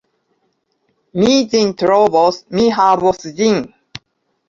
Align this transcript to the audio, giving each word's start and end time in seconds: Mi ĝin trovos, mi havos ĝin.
Mi 1.19 1.35
ĝin 1.53 1.71
trovos, 1.83 2.43
mi 2.57 2.69
havos 2.81 3.25
ĝin. 3.41 3.65